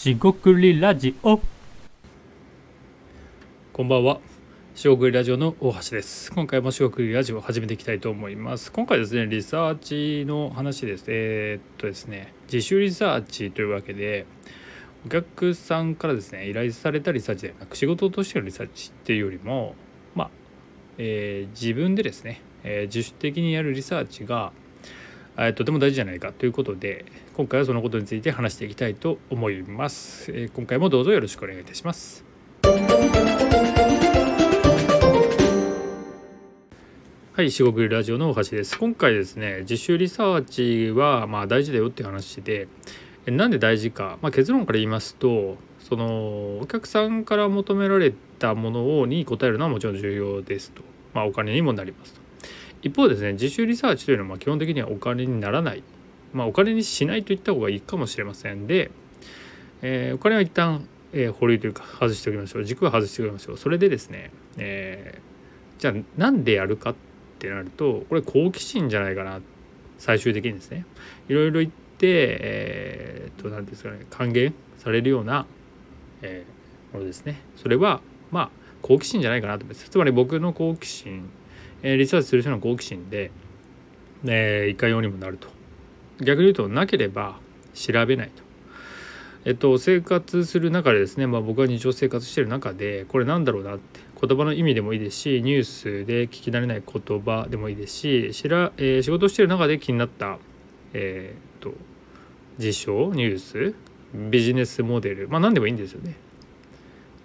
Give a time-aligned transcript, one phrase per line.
[0.00, 1.38] しごくりラジオ。
[3.70, 4.18] こんばんは。
[4.74, 6.32] しごくりラジオの大橋です。
[6.32, 8.72] 今回もしごくりラジオを始めていきたいと思います。
[8.72, 11.04] 今回ですねリサーチの話です。
[11.08, 14.24] えー、っとですね自主リサーチというわけで
[15.04, 19.74] お客さんからですね依頼されたリサーチではなく仕事としてのリサーチっていうよりも
[20.14, 20.30] まあ、
[20.96, 24.54] えー、自分でですね、えー、自主的にやるリサーチが
[25.48, 27.04] えとても大事じゃないかということで
[27.34, 32.24] 今回はそのことについて話していきたいと思います、えー、今回もどうぞよろしくお願いいたします。
[37.32, 38.78] はい四国ラジオの大橋です。
[38.78, 42.68] 今回ですね自主リサーチはまあ大事だよっていう話で
[43.24, 50.82] なんで大事か、まあ、結論から言いますとそのお客さんから求められたものに答えるのはもちろん重要ですと、
[51.14, 52.29] まあ、お金にもなりますと。
[52.82, 55.82] 一方ですね自主リサーチというのは基本的にはお金にならない、
[56.32, 58.66] まあ、お金にしないと言った方がいいかもしれません。
[58.66, 58.90] で、
[59.82, 62.64] えー、お金は一旦、えー、保留というか外しておきましょう。
[62.64, 63.58] 軸は外しておきましょう。
[63.58, 66.94] それでですね、えー、じゃあなんでやるかっ
[67.38, 69.40] てなるとこれ好奇心じゃないかな。
[69.98, 70.86] 最終的にですね。
[71.28, 72.06] いろいろ言って
[72.40, 75.44] えー、っと何ですかね還元されるような、
[76.22, 77.42] えー、ものですね。
[77.56, 79.90] それはまあ好奇心じゃないかなと思います。
[79.90, 81.28] つまり僕の好奇心
[81.82, 83.30] えー、リサーチする人の好奇心で、
[84.24, 85.48] えー、いかようにもなると
[86.20, 87.38] 逆に言うとなければ
[87.74, 88.42] 調べないと。
[89.46, 100.38] えっと、生活する中でですね、まあ、僕は日常生活してる中でこれなんだろうなって言葉の意味でもいいですしニュースで聞き慣れない言葉でもいいですししら、えー、仕事してる中で気になった、
[100.92, 101.72] えー、っと
[102.58, 103.74] 事象ニュース
[104.14, 106.16] ビジネスモデルまあ何でもいいんですよね。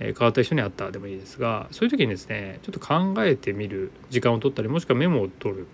[0.00, 5.66] え変わった人に会ったでもいいですがそういう時にですねちょっと考えてみる時間を取ったりもしくはメモを取る、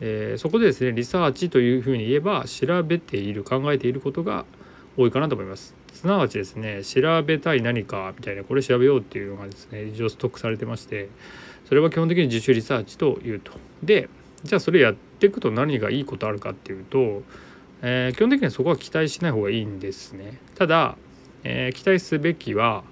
[0.00, 4.44] えー、そこでですねリサーチというふうに言えば調べている考えていることが
[4.96, 5.74] 多いかなと思います。
[5.92, 11.08] すなわちですね調べたい何かみたいなこれ調べようっていうのがですね一応ストックされてまして
[11.66, 13.52] それは基本的に自主リサーチというと。
[13.82, 14.08] で
[14.44, 17.22] じゃあそれやっていくと何がいいことあるかっていうと、
[17.82, 20.38] えー、基本的にはそこは期待しない方がいいんですね。
[20.54, 20.96] ただ、
[21.42, 22.84] えー、期待すべきは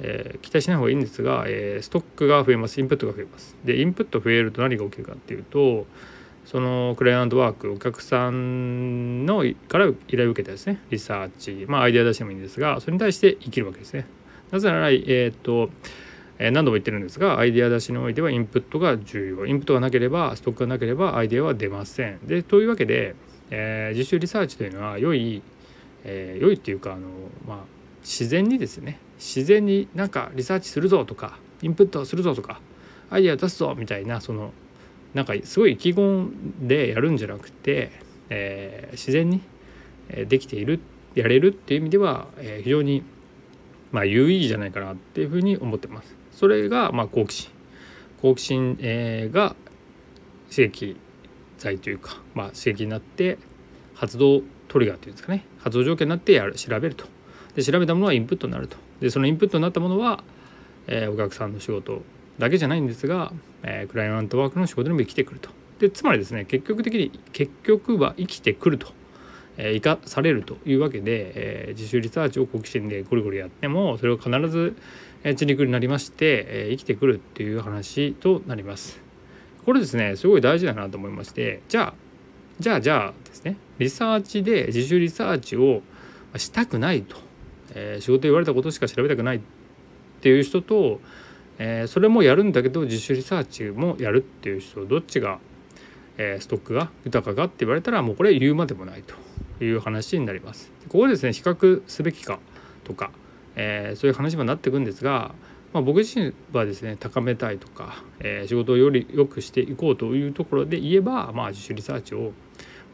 [0.00, 2.80] えー、期待しない方がいいんですが、えー、ストックが増えます。
[2.80, 3.56] インプットが増えます。
[3.64, 5.86] でインプット増えると何が起きるかっていうと
[6.44, 11.66] そのクライアントワークお客さんのから依頼を受けたですねリサーチ。
[11.68, 14.06] まあアイデア出してもいいんですがそれに対して生きるわけですね。
[14.50, 15.70] なぜならえっ、と
[16.38, 19.46] 何度も言ってるんですがアイデア出しにおいてはインプットが重要。
[19.46, 22.18] インプットがなければストックがなければアイデアは出ません。
[22.24, 23.14] でというわけで、
[23.50, 25.42] えー、自主リサーチというのは良い、
[26.04, 27.08] えー、良いっていうかあの
[27.46, 27.58] まあ
[28.02, 32.60] 自然にですね自然になんかリサーチするぞとかインプットするぞとか
[33.10, 34.52] アイデア出すぞみたいなその
[35.14, 36.22] なんかすごい意気込
[36.64, 37.90] んでやるんじゃなくて、
[38.30, 39.42] えー、自然に
[40.28, 40.80] できている
[41.14, 43.02] やれるっていう意味では、えー、非常に
[43.90, 46.14] まあ有意義じゃないかなっていうふうに思ってます。
[46.32, 47.50] それがまあ好奇心。
[48.20, 49.56] 好奇心、えー、が
[50.50, 50.96] 刺激
[51.58, 53.38] 剤というか、まあ、刺激になって
[53.94, 55.44] 発動トリガーというんですかね。
[55.58, 57.06] 発動条件になってやる調べると。
[57.58, 58.76] で調べたものはインプットになると。
[59.00, 60.22] でそのインプットになったものは、
[60.86, 62.02] えー、お客さんの仕事
[62.38, 63.32] だけじゃないんですが、
[63.64, 65.50] えー、クライアントワークの仕事にも生きてくると。
[65.80, 68.92] でつまりですね結局的に結局は生きてくると、
[69.56, 74.76] えー、生かされるというわけで、えー、自主リサーチを好奇心でゴリゴリやってもそれは必ず
[75.24, 79.00] 血肉になりまして、えー、生きてくるっていう話となります。
[79.64, 81.94] これですねすごい大事だなと思いましてじゃあ
[82.60, 85.82] じゃあじゃあですねリサーチで自主リサーチを
[86.36, 87.26] したくないと。
[87.74, 89.40] えー、仕事言われたことしか調べたくないっ
[90.20, 91.00] ていう人と、
[91.58, 95.38] えー、それもやるんだけど自主リサーチもやるっていう人どっちが、
[96.16, 100.72] えー、ストックが豊かかって言われたらもうこれ言うまでもないという話になります。
[100.88, 102.38] ここですね比較すべきか
[102.84, 103.10] とか、
[103.56, 105.34] えそういう話になっていくんですが、
[105.74, 112.32] まあ、僕自身はですね高めたいとか、え仕事をより良くしていこうというところで言えば、まあ、自主リサーチを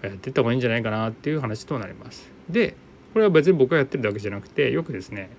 [0.03, 2.31] やっていった方がいいんじゃないかなっていう話となります。
[2.49, 2.77] で
[3.15, 5.31] これは別に僕がやってるだけじゃなくてよくですね、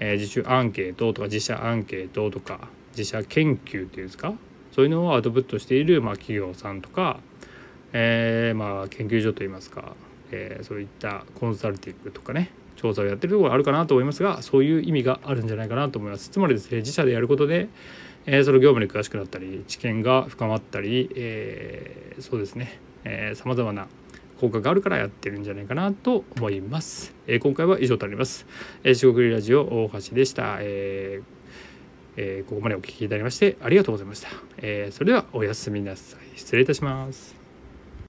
[0.00, 4.34] えー、自主アンケートとか自社アンケートとか自社研究っていうんですか？
[4.72, 7.20] そういうのをアウトプットしている、まあ、企業さんとか、
[7.92, 9.94] えー、まあ研究所といいますか、
[10.30, 16.30] えー、そういったコンサルティングとかね調査をやってるところあるかなと思いますがそういう意味があるんじゃないかなと思います。
[16.30, 17.68] つまりですね自社でやることで、
[18.24, 22.80] えー、その業務に詳しくなったり知見が深まったり、えー、そうですね
[23.34, 23.88] さまざまな
[24.40, 27.14] 効果があるからやってるんじゃないかなと思います。
[27.26, 28.46] えー、今回は以上となります。
[28.84, 30.58] えー、四国ラジオ大橋でした。
[30.60, 31.38] えー
[32.20, 34.28] えー、ここまでお聞きいただきましてありがとうございました。
[34.58, 36.38] えー、それではおやすみなさい。
[36.38, 37.37] 失礼いたします。